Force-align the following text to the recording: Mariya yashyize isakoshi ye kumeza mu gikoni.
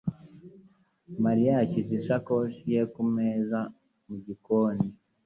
Mariya 1.23 1.51
yashyize 1.59 1.91
isakoshi 1.99 2.61
ye 2.73 2.81
kumeza 2.93 3.59
mu 4.05 4.15
gikoni. 4.25 4.85